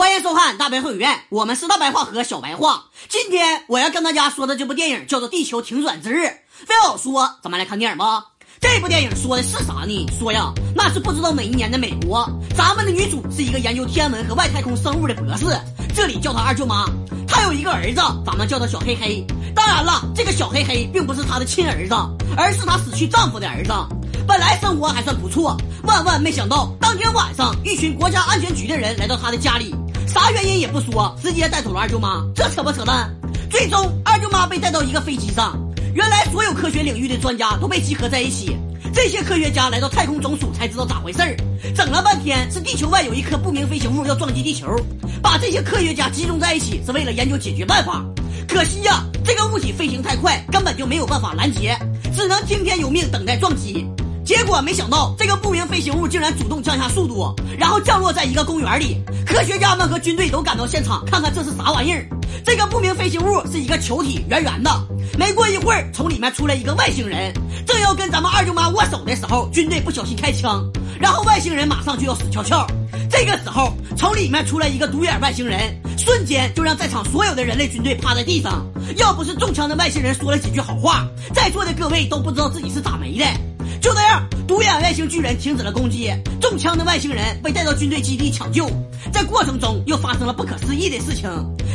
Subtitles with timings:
[0.00, 2.84] 欢迎收看大白话语院，我们是大白话和小白话。
[3.10, 6.24] 今天我要跟大家说的这部电影叫做《地球停转之日》。
[6.64, 8.24] 废话少说，咱们来看电影吧。
[8.62, 10.06] 这部电影说的是啥呢？
[10.18, 12.26] 说呀，那是不知道哪一年的美国，
[12.56, 15.44] 咱们的女主是一个研究天文和外太空生物的博士，
[15.94, 16.86] 这里叫她二舅妈。
[17.28, 19.22] 她有一个儿子，咱们叫他小黑黑。
[19.54, 21.94] 当然了，这个小黑黑并不是她的亲儿子，
[22.38, 23.70] 而是她死去丈夫的儿子。
[24.26, 29.74] 本来生活还算不错，万万没想到，当天晚上，一群国家安全局的人来到他的家里，
[30.12, 32.24] 啥原因也不说，直接带走了二舅妈。
[32.34, 33.08] 这扯不扯淡？
[33.48, 35.56] 最终，二舅妈被带到一个飞机上。
[35.94, 38.56] 原来，所有科学领域的专家都被集合在一起。
[38.92, 41.36] 这些科学家来到太空总署才知道咋回事儿，
[41.76, 44.66] 整了半天是地球外有一颗不明飞行物要撞击地球，
[45.22, 48.04] 把这些科学家集中在一起是为了研究解决办法。
[48.48, 51.78] 可惜呀，这个物体飞行太快，根本就没有办法拦截，
[52.16, 53.86] 只能听天由命，等待撞击。
[54.30, 58.96] 结果没想到，这个不明飞行物竟然主动降下速度，然后降落在一个公园里。
[59.26, 62.06] 科学家们和军队都赶到现场，看看这是啥玩意儿。
[62.44, 64.70] 这个不明飞行物是一个球体，圆圆的。
[65.18, 67.34] 没过一会儿，从里面出来一个外星人，
[67.66, 70.64] 正要跟咱们二舅妈握手的时候，军队不小心开枪，
[71.00, 72.64] 然后外星人马上就要死翘翘。
[73.10, 75.58] 这个时候，从里面出来一个独眼外星人，
[75.98, 78.64] 瞬间就让在场所有的人类军队趴在地上。
[78.96, 83.24] 要不是中枪的外星人说了几句好话，在座的各位都不知道自己是咋没的。
[83.80, 88.68] 就这样，独眼外星巨人停止了攻击，中枪的外星人被带到军队基地抢救。
[89.10, 91.30] 在过程中又发生了不可思议的事情，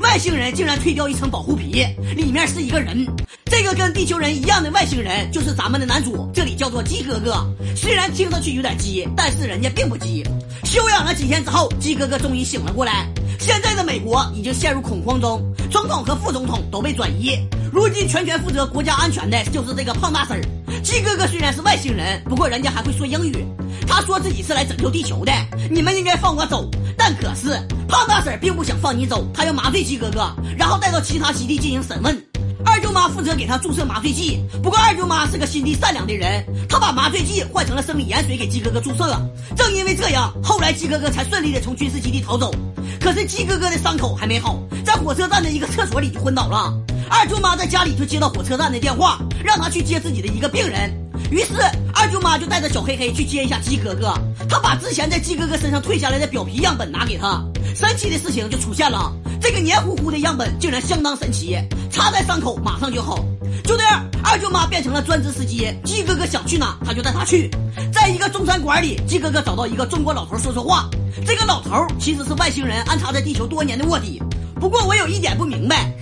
[0.00, 1.84] 外星人竟然蜕掉一层保护皮，
[2.16, 3.06] 里面是一个人。
[3.44, 7.46] 这个跟地球人一样的外星人就是咱们的男主，这里叫做鸡哥哥。
[7.76, 10.24] 虽然听上去有点鸡，但是人家并不鸡。
[10.64, 13.06] 休养了几天之后，鸡哥哥终于醒了过来。
[13.38, 17.36] 现在的美国已经陷入恐慌中，总统和副总统都被转移，
[17.72, 20.42] 如今全权负责国家安全的就是这个胖大婶儿。
[20.82, 23.44] 鸡哥哥虽然是外星人，不过人家还会说英语。
[23.86, 25.32] 他说自己是来拯救地球的，
[25.70, 26.70] 你们应该放我走。
[26.96, 27.48] 但可是
[27.88, 32.16] 胖大婶并不想放你走，他要麻醉鸡哥哥，然后带到其他基地进行审问。
[32.64, 39.18] 二舅妈负责给他注射麻醉剂，不过二舅妈是个心地善良的人，她把麻醉剂换成了生理盐水给鸡哥哥注射。
[39.56, 42.54] 正因为这样，后来鸡哥哥才顺利的从军事基地逃走。
[43.00, 46.72] 可是鸡哥哥的伤口还没好，在火车站的一个厕所里就昏倒了。
[47.10, 50.90] 二舅妈在家里就接到火车站的电话，让她去接自己的一个病人。
[51.30, 51.54] 于是
[51.92, 54.14] 二舅妈就带着小黑黑去接一下鸡哥哥。
[54.48, 57.44] 他把之前在鸡哥哥身上退下来的表皮样本拿给他，
[57.74, 61.56] 神奇的事情就出现了，这个黏糊糊的样本竟然相当神奇，
[61.90, 63.18] 擦在伤口马上就好。
[63.64, 67.50] 就这样，二舅妈变成了专职司机，鸡哥哥想去哪，他就带他去。
[67.92, 70.88] 在一个中餐馆里，鸡哥哥找到一个中国老头说说话。
[71.26, 74.20] 这个老头其实是外星人安插在地球多年的卧底。
[74.58, 75.92] 不过我有一点不明白，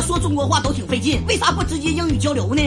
[0.00, 2.62] 说中国话都挺费劲，为啥不直接英语交流呢？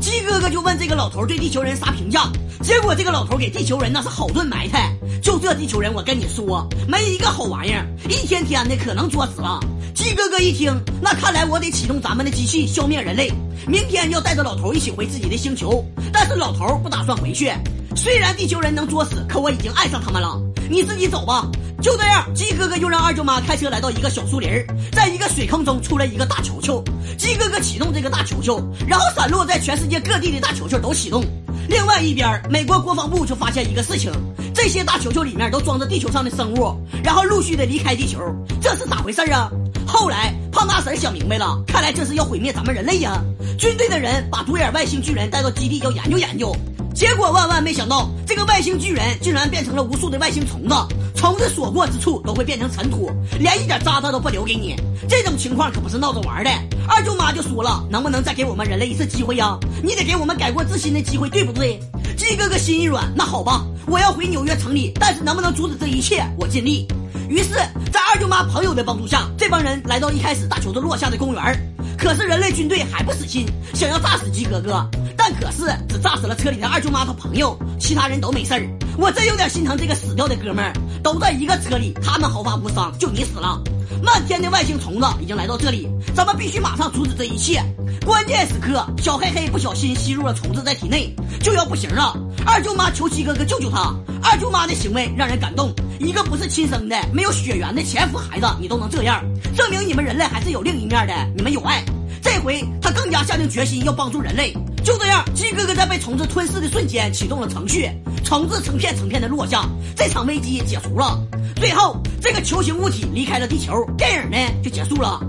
[0.00, 2.30] 鸡哥哥就问这个老头对地球人啥评价，
[2.62, 4.94] 结果这个老头给地球人那是好顿埋汰。
[5.22, 9.58] 就这地球人，我跟你说，没一个好玩意儿，一天天的可能作死了。
[9.94, 10.72] 鸡哥哥一听，
[11.02, 13.30] 那看来我得启动咱们的机器消灭人类，
[13.66, 15.84] 明天要带着老头一起回自己的星球。
[16.12, 17.52] 但是老头不打算回去，
[17.96, 20.40] 虽然地球人能作死，可我已经爱上他们了。
[20.68, 21.46] 你自己走吧。
[21.80, 24.50] 就这样，鸡哥哥又让二舅妈开车来到一个小树林
[24.92, 26.82] 在一个水坑中出来一个大球球。
[27.16, 31.24] 鸡哥哥启动这个大球球，然后散落在全世界各地的大球球都启动。
[31.68, 34.10] 另外一边，美国国防部就发现一个事情：
[34.54, 36.74] 这些大球球里面都装着地球上的生物，
[37.04, 38.18] 然后陆续的离开地球，
[38.60, 39.48] 这是咋回事啊？
[39.88, 43.20] 后来胖大婶想明白了，看来这是要毁灭咱们人类呀！
[43.58, 46.54] 军队的人把独眼外星巨人带到基地要研究研究。
[46.94, 50.74] 结果万万没想到，这个外星巨人竟然变成了无数的外星虫子，
[51.16, 54.76] 虫子所过之处都会变成尘土，连一点渣渣都不留给你。
[55.08, 56.50] 这种情况可不是闹着玩的。
[56.86, 59.58] 二舅妈就说了，能不能再给我们人类一次机会呀？
[59.82, 61.80] 你得给我们改过自新的机会，对不对？
[62.16, 66.86] 鸡哥哥心一软，那好吧，我要回纽约城里，但是能不能阻止这一切，我尽力。
[67.28, 67.50] 于是，
[67.92, 71.74] 在二舅妈朋友的帮助下，这帮人来到一开始大球子落下的公园。
[71.98, 78.62] 可是人类军队还不死心，想要炸死鸡哥哥，但可是只炸死了车里的二舅妈她朋友，其他人都没事儿。
[78.96, 80.72] 我真有点心疼这个死掉的哥们儿，
[81.02, 83.60] 都在一个车里，他们毫发无伤，就你死了。
[84.02, 87.62] 漫天的外星虫子已经来到这里，咱们必须马上阻止这一切。
[88.06, 92.16] 关键时刻，小黑黑不小心吸入了虫子在体内，就要不行了。
[92.46, 93.94] 二舅妈求鸡哥哥救救他。
[94.22, 99.22] 二舅妈的行为让人感动，一个不是亲生的、没有血缘的潜伏孩子，你都能这样，
[99.56, 101.84] 证明你们人类还是有另一面的，你们有爱。
[102.22, 104.52] 这回他更加下定决心要帮助人类。
[104.84, 107.90] 就这样，鸡哥哥在被虫子吞噬的瞬间启动了程序，
[108.24, 109.64] 虫子成片成片的落下，
[109.96, 111.20] 这场危机解除了。
[111.56, 115.20] 最后，这个球形物体离开了地球，电影呢就结束了。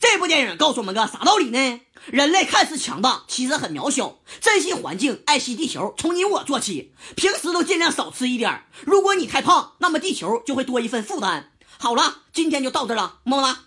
[0.00, 1.80] 这部电影告诉我们个啥道理呢？
[2.06, 4.18] 人类看似强大，其实很渺小。
[4.40, 6.92] 珍惜环境，爱惜地球，从你我做起。
[7.16, 8.64] 平时都尽量少吃一点。
[8.84, 11.50] 如果你太胖，那么地球就会多一份负担。
[11.78, 13.66] 好了，今天就到这了，么么哒。